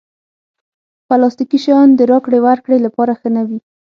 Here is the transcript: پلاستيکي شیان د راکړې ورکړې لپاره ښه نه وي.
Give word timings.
پلاستيکي 1.07 1.57
شیان 1.63 1.89
د 1.95 2.01
راکړې 2.11 2.39
ورکړې 2.47 2.77
لپاره 2.85 3.11
ښه 3.19 3.29
نه 3.35 3.41
وي. 3.47 3.59